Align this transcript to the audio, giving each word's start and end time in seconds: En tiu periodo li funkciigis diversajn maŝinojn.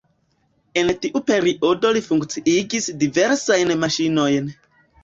En 0.81 0.89
tiu 1.03 1.21
periodo 1.27 1.93
li 1.99 2.03
funkciigis 2.09 2.91
diversajn 3.05 3.79
maŝinojn. 3.85 4.55